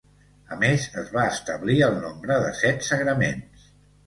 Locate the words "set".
2.63-2.89